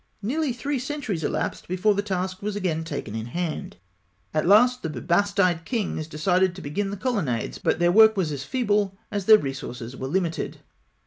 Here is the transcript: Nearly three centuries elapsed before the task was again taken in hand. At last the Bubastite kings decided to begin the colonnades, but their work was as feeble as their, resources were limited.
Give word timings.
Nearly 0.23 0.51
three 0.51 0.79
centuries 0.79 1.23
elapsed 1.23 1.67
before 1.67 1.93
the 1.93 2.01
task 2.01 2.41
was 2.41 2.55
again 2.55 2.83
taken 2.83 3.13
in 3.13 3.27
hand. 3.27 3.77
At 4.33 4.47
last 4.47 4.81
the 4.81 4.89
Bubastite 4.89 5.63
kings 5.63 6.07
decided 6.07 6.55
to 6.55 6.61
begin 6.63 6.89
the 6.89 6.97
colonnades, 6.97 7.59
but 7.59 7.77
their 7.77 7.91
work 7.91 8.17
was 8.17 8.31
as 8.31 8.43
feeble 8.43 8.97
as 9.11 9.25
their, 9.25 9.37
resources 9.37 9.95
were 9.95 10.07
limited. 10.07 10.57